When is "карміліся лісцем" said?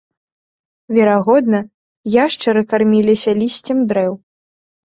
2.73-3.77